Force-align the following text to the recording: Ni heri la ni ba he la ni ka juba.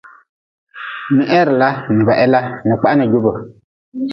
Ni 1.15 1.23
heri 1.31 1.53
la 1.61 1.69
ni 1.95 2.01
ba 2.07 2.13
he 2.19 2.25
la 2.33 2.39
ni 2.67 2.73
ka 2.81 2.89
juba. 3.11 3.31